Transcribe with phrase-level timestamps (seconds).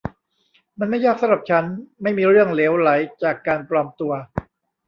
[0.79, 1.65] มันไม่ยากสำหรับฉัน
[2.01, 2.89] ไม่มีเรื่องเหลวไหล
[3.23, 4.13] จากการปลอมตัว